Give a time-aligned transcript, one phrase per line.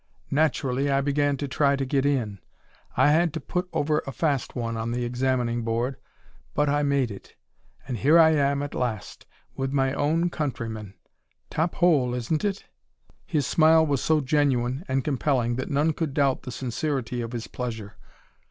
[0.31, 2.39] Naturally, I began to try to get in.
[2.97, 5.95] I had to put over a fast one on the examining board,
[6.55, 7.35] but I made it.
[7.87, 10.95] And here I am at last, with my own countrymen.
[11.51, 12.65] Top hole, isn't it?"
[13.27, 17.45] His smile was so genuine and compelling that none could doubt the sincerity of his
[17.45, 17.95] pleasure.